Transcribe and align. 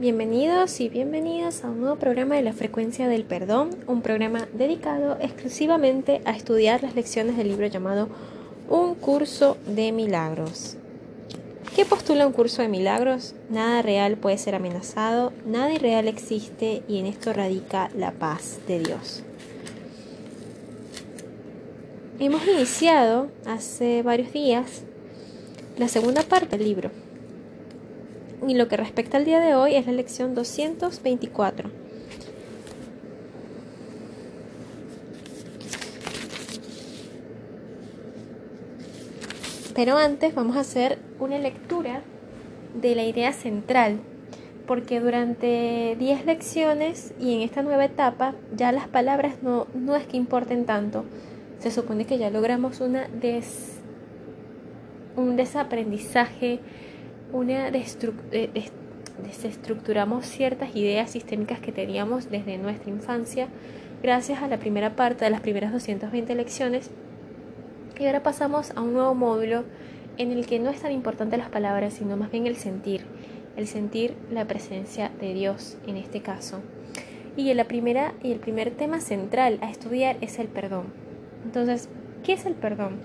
Bienvenidos 0.00 0.80
y 0.80 0.88
bienvenidas 0.88 1.62
a 1.62 1.68
un 1.68 1.82
nuevo 1.82 1.96
programa 1.96 2.34
de 2.34 2.40
la 2.40 2.54
frecuencia 2.54 3.06
del 3.06 3.24
perdón, 3.24 3.68
un 3.86 4.00
programa 4.00 4.48
dedicado 4.54 5.18
exclusivamente 5.20 6.22
a 6.24 6.30
estudiar 6.30 6.82
las 6.82 6.94
lecciones 6.94 7.36
del 7.36 7.48
libro 7.48 7.66
llamado 7.66 8.08
Un 8.70 8.94
curso 8.94 9.58
de 9.66 9.92
milagros. 9.92 10.78
¿Qué 11.76 11.84
postula 11.84 12.26
un 12.26 12.32
curso 12.32 12.62
de 12.62 12.68
milagros? 12.68 13.34
Nada 13.50 13.82
real 13.82 14.16
puede 14.16 14.38
ser 14.38 14.54
amenazado, 14.54 15.34
nada 15.44 15.70
irreal 15.70 16.08
existe 16.08 16.82
y 16.88 16.98
en 16.98 17.04
esto 17.04 17.34
radica 17.34 17.90
la 17.94 18.12
paz 18.12 18.58
de 18.66 18.78
Dios. 18.78 19.22
Hemos 22.18 22.48
iniciado 22.48 23.28
hace 23.44 24.00
varios 24.00 24.32
días 24.32 24.80
la 25.76 25.88
segunda 25.88 26.22
parte 26.22 26.56
del 26.56 26.66
libro. 26.66 27.09
Y 28.46 28.54
lo 28.54 28.68
que 28.68 28.76
respecta 28.76 29.16
al 29.16 29.24
día 29.24 29.40
de 29.40 29.54
hoy 29.54 29.74
es 29.76 29.86
la 29.86 29.92
lección 29.92 30.34
224. 30.34 31.70
Pero 39.74 39.96
antes 39.96 40.34
vamos 40.34 40.56
a 40.56 40.60
hacer 40.60 40.98
una 41.18 41.38
lectura 41.38 42.02
de 42.80 42.94
la 42.94 43.04
idea 43.04 43.32
central, 43.32 44.00
porque 44.66 45.00
durante 45.00 45.96
10 45.98 46.26
lecciones 46.26 47.14
y 47.18 47.34
en 47.34 47.40
esta 47.40 47.62
nueva 47.62 47.84
etapa 47.84 48.34
ya 48.54 48.72
las 48.72 48.88
palabras 48.88 49.42
no, 49.42 49.66
no 49.74 49.96
es 49.96 50.06
que 50.06 50.16
importen 50.16 50.66
tanto. 50.66 51.04
Se 51.60 51.70
supone 51.70 52.04
que 52.04 52.18
ya 52.18 52.30
logramos 52.30 52.80
una 52.80 53.08
des, 53.08 53.78
un 55.16 55.36
desaprendizaje, 55.36 56.60
una 57.32 57.70
desestructuramos 57.70 60.26
ciertas 60.26 60.74
ideas 60.74 61.10
sistémicas 61.10 61.60
que 61.60 61.72
teníamos 61.72 62.30
desde 62.30 62.58
nuestra 62.58 62.90
infancia 62.90 63.48
gracias 64.02 64.42
a 64.42 64.48
la 64.48 64.58
primera 64.58 64.96
parte 64.96 65.24
de 65.24 65.30
las 65.30 65.40
primeras 65.40 65.72
220 65.72 66.34
lecciones 66.34 66.90
y 67.98 68.06
ahora 68.06 68.22
pasamos 68.22 68.72
a 68.74 68.80
un 68.80 68.94
nuevo 68.94 69.14
módulo 69.14 69.64
en 70.16 70.32
el 70.32 70.46
que 70.46 70.58
no 70.58 70.70
es 70.70 70.80
tan 70.80 70.92
importante 70.92 71.36
las 71.36 71.50
palabras, 71.50 71.94
sino 71.94 72.16
más 72.16 72.30
bien 72.30 72.46
el 72.46 72.56
sentir, 72.56 73.02
el 73.56 73.66
sentir 73.66 74.14
la 74.30 74.46
presencia 74.46 75.10
de 75.20 75.34
Dios 75.34 75.76
en 75.86 75.96
este 75.96 76.20
caso. 76.20 76.60
Y 77.36 77.52
la 77.54 77.64
primera 77.64 78.14
y 78.22 78.32
el 78.32 78.38
primer 78.38 78.70
tema 78.70 79.00
central 79.00 79.58
a 79.60 79.70
estudiar 79.70 80.16
es 80.22 80.38
el 80.38 80.48
perdón. 80.48 80.86
Entonces, 81.44 81.88
¿qué 82.24 82.32
es 82.32 82.46
el 82.46 82.54
perdón? 82.54 82.96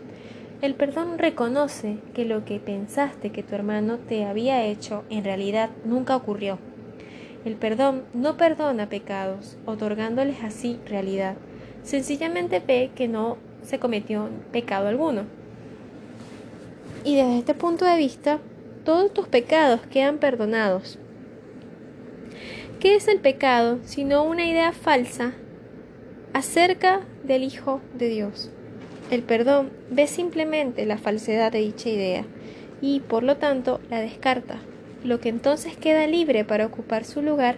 El 0.62 0.74
perdón 0.74 1.18
reconoce 1.18 1.98
que 2.14 2.24
lo 2.24 2.46
que 2.46 2.60
pensaste 2.60 3.32
que 3.32 3.44
tu 3.44 3.56
hermano 3.56 3.98
te 3.98 4.24
había 4.26 4.64
hecho 4.64 5.04
en 5.10 5.24
realidad 5.24 5.70
nunca 5.84 6.16
ocurrió. 6.16 6.60
El 7.44 7.56
perdón 7.56 8.04
no 8.14 8.38
perdona 8.38 8.88
pecados, 8.88 9.58
otorgándoles 9.66 10.44
así 10.44 10.80
realidad. 10.88 11.36
Sencillamente 11.84 12.64
ve 12.66 12.90
que 12.96 13.08
no 13.08 13.38
se 13.64 13.80
cometió 13.80 14.30
pecado 14.52 14.88
alguno. 14.88 15.24
Y 17.04 17.16
desde 17.16 17.38
este 17.38 17.54
punto 17.54 17.86
de 17.86 17.98
vista, 17.98 18.40
todos 18.86 19.14
tus 19.14 19.28
pecados 19.28 19.82
quedan 19.92 20.18
perdonados. 20.18 20.98
¿Qué 22.80 22.96
es 22.96 23.08
el 23.08 23.20
pecado 23.20 23.80
sino 23.84 24.24
una 24.24 24.46
idea 24.46 24.72
falsa 24.72 25.34
acerca 26.34 27.02
del 27.24 27.44
Hijo 27.44 27.82
de 27.94 28.08
Dios? 28.08 28.52
El 29.12 29.22
perdón 29.22 29.70
ve 29.92 30.08
simplemente 30.08 30.86
la 30.86 30.98
falsedad 30.98 31.52
de 31.52 31.60
dicha 31.60 31.90
idea 31.90 32.26
y, 32.82 33.02
por 33.02 33.24
lo 33.24 33.38
tanto, 33.38 33.80
la 33.90 34.00
descarta. 34.00 34.60
Lo 35.04 35.20
que 35.20 35.30
entonces 35.30 35.78
queda 35.78 36.08
libre 36.08 36.44
para 36.44 36.66
ocupar 36.66 37.06
su 37.06 37.22
lugar 37.22 37.58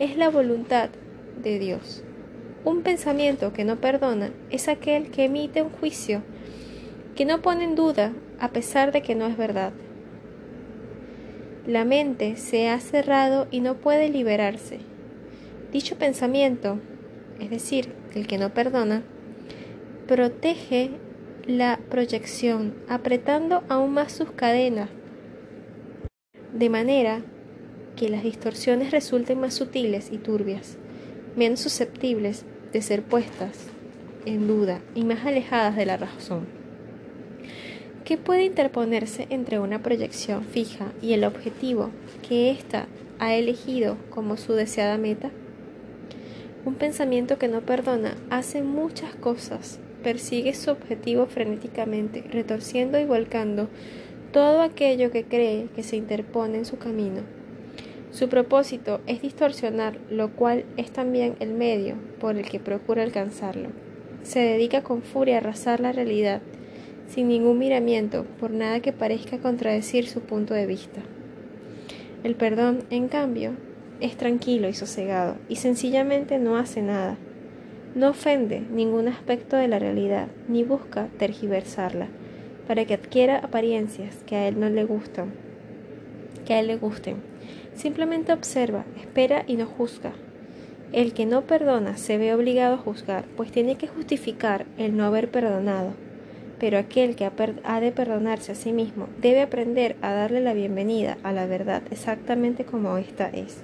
es 0.00 0.16
la 0.16 0.30
voluntad 0.30 0.90
de 1.40 1.60
Dios. 1.60 2.02
Un 2.64 2.82
pensamiento 2.82 3.52
que 3.52 3.64
no 3.64 3.76
perdona 3.76 4.32
es 4.50 4.68
aquel 4.68 5.10
que 5.10 5.24
emite 5.24 5.62
un 5.62 5.70
juicio 5.70 6.22
que 7.14 7.24
no 7.24 7.40
pone 7.40 7.64
en 7.64 7.74
duda 7.74 8.12
a 8.40 8.48
pesar 8.48 8.92
de 8.92 9.02
que 9.02 9.14
no 9.14 9.26
es 9.26 9.36
verdad. 9.36 9.72
La 11.66 11.84
mente 11.84 12.36
se 12.36 12.68
ha 12.68 12.80
cerrado 12.80 13.46
y 13.50 13.60
no 13.60 13.76
puede 13.76 14.08
liberarse. 14.08 14.80
Dicho 15.72 15.96
pensamiento, 15.96 16.78
es 17.38 17.50
decir, 17.50 17.92
el 18.14 18.26
que 18.26 18.38
no 18.38 18.52
perdona, 18.52 19.02
protege 20.10 20.90
la 21.46 21.78
proyección 21.88 22.74
apretando 22.88 23.62
aún 23.68 23.94
más 23.94 24.10
sus 24.10 24.32
cadenas, 24.32 24.90
de 26.52 26.68
manera 26.68 27.22
que 27.94 28.08
las 28.08 28.24
distorsiones 28.24 28.90
resulten 28.90 29.38
más 29.38 29.54
sutiles 29.54 30.10
y 30.10 30.18
turbias 30.18 30.78
menos 31.36 31.60
susceptibles 31.60 32.44
de 32.72 32.82
ser 32.82 33.04
puestas 33.04 33.68
en 34.26 34.48
duda 34.48 34.80
y 34.96 35.04
más 35.04 35.24
alejadas 35.24 35.76
de 35.76 35.86
la 35.86 35.96
razón. 35.96 36.44
¿Qué 38.04 38.16
puede 38.16 38.42
interponerse 38.42 39.28
entre 39.30 39.60
una 39.60 39.80
proyección 39.80 40.42
fija 40.42 40.90
y 41.00 41.12
el 41.12 41.22
objetivo 41.22 41.90
que 42.28 42.50
ésta 42.50 42.88
ha 43.20 43.34
elegido 43.36 43.96
como 44.10 44.36
su 44.36 44.54
deseada 44.54 44.98
meta? 44.98 45.30
Un 46.64 46.74
pensamiento 46.74 47.38
que 47.38 47.46
no 47.46 47.60
perdona 47.60 48.16
hace 48.28 48.64
muchas 48.64 49.14
cosas, 49.14 49.78
persigue 50.02 50.54
su 50.54 50.70
objetivo 50.70 51.26
frenéticamente, 51.26 52.22
retorciendo 52.30 52.98
y 52.98 53.04
volcando 53.04 53.68
todo 54.32 54.62
aquello 54.62 55.10
que 55.10 55.24
cree 55.24 55.66
que 55.74 55.82
se 55.82 55.96
interpone 55.96 56.58
en 56.58 56.64
su 56.64 56.78
camino 56.78 57.22
su 58.12 58.28
propósito 58.28 59.00
es 59.06 59.22
distorsionar, 59.22 59.98
lo 60.10 60.30
cual 60.30 60.64
es 60.76 60.90
también 60.90 61.36
el 61.38 61.52
medio 61.52 61.94
por 62.18 62.36
el 62.36 62.48
que 62.48 62.58
procura 62.58 63.04
alcanzarlo. 63.04 63.68
Se 64.24 64.40
dedica 64.40 64.82
con 64.82 65.02
furia 65.02 65.36
a 65.36 65.38
arrasar 65.38 65.78
la 65.78 65.92
realidad, 65.92 66.42
sin 67.06 67.28
ningún 67.28 67.58
miramiento, 67.58 68.26
por 68.40 68.50
nada 68.50 68.80
que 68.80 68.92
parezca 68.92 69.38
contradecir 69.38 70.08
su 70.08 70.22
punto 70.22 70.54
de 70.54 70.66
vista. 70.66 71.00
El 72.24 72.34
perdón, 72.34 72.82
en 72.90 73.06
cambio, 73.06 73.52
es 74.00 74.16
tranquilo 74.16 74.68
y 74.68 74.74
sosegado, 74.74 75.36
y 75.48 75.56
sencillamente 75.56 76.38
no 76.38 76.56
hace 76.56 76.82
nada. 76.82 77.16
No 77.94 78.10
ofende 78.10 78.60
ningún 78.60 79.08
aspecto 79.08 79.56
de 79.56 79.68
la 79.68 79.78
realidad, 79.78 80.28
ni 80.48 80.64
busca 80.64 81.08
tergiversarla, 81.18 82.08
para 82.66 82.84
que 82.84 82.94
adquiera 82.94 83.38
apariencias 83.38 84.16
que 84.26 84.36
a 84.36 84.48
él 84.48 84.60
no 84.60 84.68
le 84.68 84.84
gustan, 84.84 85.32
que 86.46 86.54
a 86.54 86.60
él 86.60 86.68
le 86.68 86.76
gusten 86.76 87.30
Simplemente 87.74 88.32
observa, 88.32 88.84
espera 89.00 89.44
y 89.46 89.56
no 89.56 89.64
juzga. 89.64 90.12
El 90.92 91.14
que 91.14 91.24
no 91.24 91.42
perdona 91.42 91.96
se 91.96 92.18
ve 92.18 92.34
obligado 92.34 92.74
a 92.74 92.78
juzgar, 92.78 93.24
pues 93.36 93.50
tiene 93.52 93.76
que 93.76 93.86
justificar 93.86 94.66
el 94.76 94.96
no 94.96 95.04
haber 95.04 95.30
perdonado. 95.30 95.92
Pero 96.58 96.76
aquel 96.76 97.16
que 97.16 97.24
ha 97.64 97.80
de 97.80 97.92
perdonarse 97.92 98.52
a 98.52 98.54
sí 98.54 98.72
mismo 98.72 99.06
debe 99.18 99.40
aprender 99.40 99.96
a 100.02 100.12
darle 100.12 100.40
la 100.40 100.52
bienvenida 100.52 101.16
a 101.22 101.32
la 101.32 101.46
verdad 101.46 101.82
exactamente 101.90 102.64
como 102.64 102.98
ésta 102.98 103.30
es. 103.30 103.62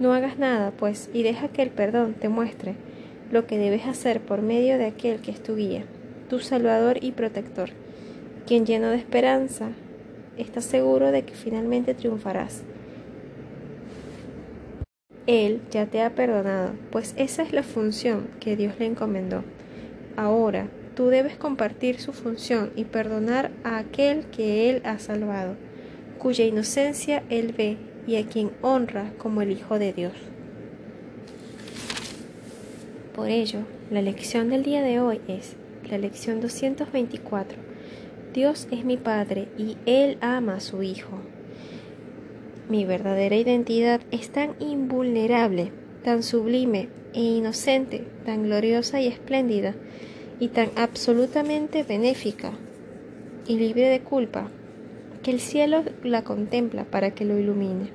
No 0.00 0.12
hagas 0.12 0.38
nada, 0.38 0.72
pues, 0.72 1.10
y 1.12 1.22
deja 1.22 1.48
que 1.48 1.62
el 1.62 1.70
perdón 1.70 2.14
te 2.14 2.28
muestre 2.28 2.74
lo 3.30 3.46
que 3.46 3.58
debes 3.58 3.86
hacer 3.86 4.20
por 4.20 4.42
medio 4.42 4.78
de 4.78 4.86
aquel 4.86 5.20
que 5.20 5.30
es 5.30 5.42
tu 5.42 5.56
guía, 5.56 5.84
tu 6.28 6.40
salvador 6.40 6.98
y 7.02 7.12
protector, 7.12 7.70
quien 8.46 8.64
lleno 8.64 8.88
de 8.88 8.96
esperanza 8.96 9.70
está 10.36 10.60
seguro 10.60 11.10
de 11.10 11.22
que 11.22 11.34
finalmente 11.34 11.94
triunfarás. 11.94 12.62
Él 15.26 15.60
ya 15.70 15.84
te 15.84 16.00
ha 16.00 16.14
perdonado, 16.14 16.72
pues 16.90 17.12
esa 17.18 17.42
es 17.42 17.52
la 17.52 17.62
función 17.62 18.28
que 18.40 18.56
Dios 18.56 18.74
le 18.78 18.86
encomendó. 18.86 19.44
Ahora, 20.16 20.68
tú 20.94 21.08
debes 21.08 21.36
compartir 21.36 22.00
su 22.00 22.14
función 22.14 22.72
y 22.76 22.84
perdonar 22.84 23.50
a 23.62 23.76
aquel 23.76 24.24
que 24.30 24.70
Él 24.70 24.80
ha 24.84 24.98
salvado, 24.98 25.56
cuya 26.18 26.46
inocencia 26.46 27.22
Él 27.28 27.54
ve 27.56 27.76
y 28.06 28.16
a 28.16 28.26
quien 28.26 28.52
honra 28.62 29.12
como 29.18 29.42
el 29.42 29.52
Hijo 29.52 29.78
de 29.78 29.92
Dios. 29.92 30.14
Por 33.18 33.30
ello, 33.30 33.62
la 33.90 34.00
lección 34.00 34.48
del 34.48 34.62
día 34.62 34.80
de 34.80 35.00
hoy 35.00 35.20
es 35.26 35.56
la 35.90 35.98
lección 35.98 36.40
224. 36.40 37.58
Dios 38.32 38.68
es 38.70 38.84
mi 38.84 38.96
Padre 38.96 39.48
y 39.58 39.76
Él 39.86 40.18
ama 40.20 40.54
a 40.54 40.60
su 40.60 40.84
Hijo. 40.84 41.18
Mi 42.68 42.84
verdadera 42.84 43.34
identidad 43.34 44.02
es 44.12 44.30
tan 44.30 44.54
invulnerable, 44.60 45.72
tan 46.04 46.22
sublime 46.22 46.90
e 47.12 47.20
inocente, 47.20 48.04
tan 48.24 48.44
gloriosa 48.44 49.00
y 49.00 49.08
espléndida, 49.08 49.74
y 50.38 50.46
tan 50.46 50.70
absolutamente 50.76 51.82
benéfica 51.82 52.52
y 53.48 53.56
libre 53.56 53.88
de 53.88 53.98
culpa, 53.98 54.48
que 55.24 55.32
el 55.32 55.40
cielo 55.40 55.82
la 56.04 56.22
contempla 56.22 56.84
para 56.84 57.10
que 57.16 57.24
lo 57.24 57.36
ilumine, 57.36 57.90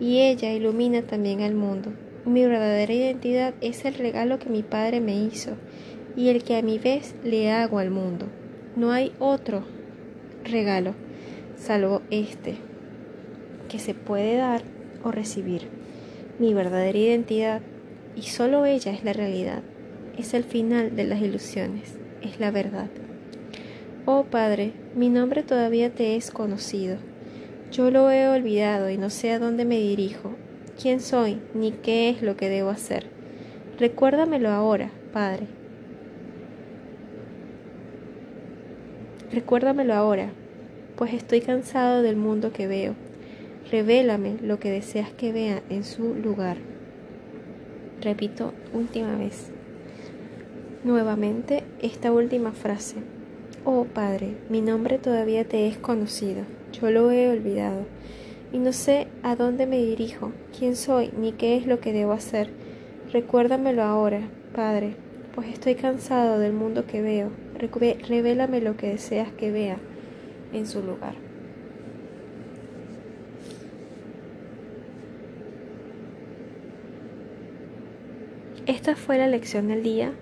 y 0.00 0.18
ella 0.18 0.52
ilumina 0.52 1.02
también 1.02 1.42
al 1.42 1.54
mundo. 1.54 1.92
Mi 2.28 2.44
verdadera 2.44 2.92
identidad 2.92 3.54
es 3.62 3.86
el 3.86 3.94
regalo 3.94 4.38
que 4.38 4.50
mi 4.50 4.62
Padre 4.62 5.00
me 5.00 5.16
hizo, 5.16 5.52
y 6.14 6.28
el 6.28 6.44
que 6.44 6.58
a 6.58 6.62
mi 6.62 6.78
vez 6.78 7.14
le 7.24 7.50
hago 7.50 7.78
al 7.78 7.90
mundo. 7.90 8.26
No 8.76 8.92
hay 8.92 9.12
otro 9.18 9.64
regalo, 10.44 10.94
salvo 11.56 12.02
este 12.10 12.56
que 13.70 13.78
se 13.78 13.94
puede 13.94 14.36
dar 14.36 14.60
o 15.02 15.10
recibir. 15.10 15.68
Mi 16.38 16.52
verdadera 16.52 16.98
identidad, 16.98 17.62
y 18.14 18.22
solo 18.22 18.66
ella 18.66 18.92
es 18.92 19.04
la 19.04 19.14
realidad, 19.14 19.62
es 20.18 20.34
el 20.34 20.44
final 20.44 20.96
de 20.96 21.04
las 21.04 21.22
ilusiones, 21.22 21.96
es 22.20 22.38
la 22.38 22.50
verdad. 22.50 22.90
Oh 24.04 24.24
Padre, 24.24 24.72
mi 24.94 25.08
nombre 25.08 25.42
todavía 25.42 25.94
te 25.94 26.16
es 26.16 26.30
conocido. 26.30 26.98
Yo 27.72 27.90
lo 27.90 28.10
he 28.10 28.28
olvidado 28.28 28.90
y 28.90 28.98
no 28.98 29.08
sé 29.08 29.30
a 29.30 29.38
dónde 29.38 29.64
me 29.64 29.78
dirijo, 29.78 30.36
quién 30.80 31.00
soy, 31.00 31.40
ni 31.54 31.72
qué 31.72 32.08
es 32.08 32.22
lo 32.22 32.36
que 32.36 32.48
debo 32.48 32.70
hacer. 32.70 33.06
Recuérdamelo 33.78 34.50
ahora, 34.50 34.90
Padre. 35.12 35.46
Recuérdamelo 39.32 39.94
ahora, 39.94 40.30
pues 40.96 41.12
estoy 41.12 41.40
cansado 41.40 42.02
del 42.02 42.16
mundo 42.16 42.52
que 42.52 42.66
veo. 42.66 42.94
Revélame 43.70 44.36
lo 44.40 44.58
que 44.58 44.70
deseas 44.70 45.10
que 45.10 45.32
vea 45.32 45.62
en 45.68 45.84
su 45.84 46.14
lugar. 46.14 46.56
Repito 48.00 48.54
última 48.72 49.16
vez. 49.16 49.50
Nuevamente 50.84 51.64
esta 51.82 52.12
última 52.12 52.52
frase. 52.52 52.96
Oh 53.64 53.84
Padre, 53.84 54.36
mi 54.48 54.60
nombre 54.60 54.98
todavía 54.98 55.44
te 55.44 55.66
es 55.66 55.76
conocido. 55.76 56.42
Yo 56.72 56.90
lo 56.90 57.10
he 57.10 57.28
olvidado 57.28 57.84
y 58.52 58.58
no 58.58 58.72
sé 58.72 59.08
a 59.22 59.36
dónde 59.36 59.66
me 59.66 59.78
dirijo, 59.78 60.32
quién 60.58 60.76
soy, 60.76 61.10
ni 61.18 61.32
qué 61.32 61.56
es 61.56 61.66
lo 61.66 61.80
que 61.80 61.92
debo 61.92 62.12
hacer. 62.12 62.50
Recuérdamelo 63.12 63.82
ahora, 63.82 64.20
Padre, 64.54 64.96
pues 65.34 65.48
estoy 65.48 65.74
cansado 65.74 66.38
del 66.38 66.52
mundo 66.52 66.86
que 66.86 67.02
veo. 67.02 67.30
Revélame 68.08 68.60
lo 68.60 68.76
que 68.76 68.88
deseas 68.88 69.30
que 69.32 69.50
vea 69.50 69.78
en 70.52 70.66
su 70.66 70.82
lugar. 70.82 71.14
Esta 78.68 78.96
fue 78.96 79.16
la 79.16 79.26
lección 79.28 79.68
del 79.68 79.82
día. 79.82 80.12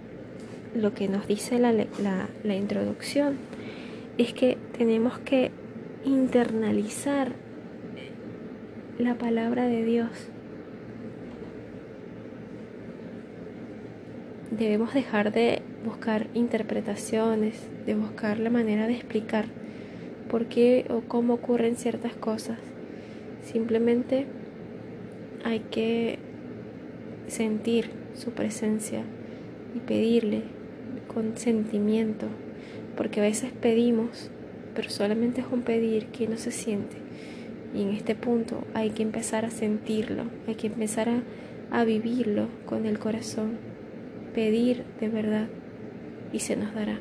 Lo 0.73 0.95
que 0.95 1.09
nos 1.09 1.27
dice 1.27 1.59
la, 1.59 1.73
la, 1.73 2.55
introducción 2.55 3.39
es 4.19 4.33
que 4.35 4.57
tenemos 4.79 5.19
que 5.19 5.51
internalizar 6.05 7.33
la 8.99 9.15
palabra 9.17 9.67
de 9.67 9.85
Dios. 9.85 10.11
Debemos 14.51 14.95
dejar 14.95 15.33
de 15.33 15.61
buscar 15.85 16.29
interpretaciones, 16.33 17.69
de 17.85 17.95
buscar 17.95 18.39
la 18.39 18.49
manera 18.49 18.87
de 18.87 18.95
explicar 18.95 19.47
por 20.31 20.47
qué 20.47 20.87
o 20.89 21.01
cómo 21.03 21.35
ocurren 21.35 21.77
ciertas 21.77 22.15
cosas. 22.15 22.59
Simplemente 23.45 24.27
hay 25.45 25.61
que 25.61 26.19
sentir 27.27 27.91
su 28.15 28.31
presencia 28.31 29.03
y 29.75 29.81
pedirle 29.81 30.43
con 31.07 31.37
sentimiento, 31.37 32.29
porque 32.97 33.21
a 33.21 33.25
veces 33.25 33.53
pedimos, 33.53 34.31
pero 34.75 34.89
solamente 34.89 35.43
es 35.43 35.47
un 35.53 35.63
pedir 35.63 36.07
que 36.07 36.29
no 36.29 36.39
se 36.39 36.51
siente. 36.51 37.06
Y 37.75 37.83
en 37.83 37.91
este 37.91 38.15
punto 38.15 38.65
hay 38.75 38.91
que 38.91 39.03
empezar 39.03 39.45
a 39.45 39.51
sentirlo, 39.51 40.25
hay 40.47 40.55
que 40.55 40.69
empezar 40.69 41.09
a, 41.09 41.23
a 41.71 41.85
vivirlo 41.85 42.49
con 42.65 42.87
el 42.87 42.99
corazón, 42.99 43.59
pedir 44.35 44.85
de 45.01 45.09
verdad 45.09 45.49
y 46.33 46.41
se 46.41 46.57
nos 46.57 46.75
dará. 46.75 46.99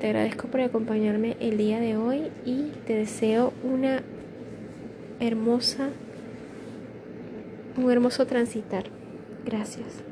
Te 0.00 0.06
agradezco 0.06 0.48
por 0.48 0.60
acompañarme 0.62 1.36
el 1.40 1.58
día 1.58 1.78
de 1.78 1.96
hoy 1.96 2.30
y 2.46 2.72
te 2.86 2.94
deseo 2.94 3.52
una 3.62 4.02
hermosa, 5.20 5.90
un 7.76 7.90
hermoso 7.90 8.26
transitar. 8.26 8.84
Gracias. 9.44 10.09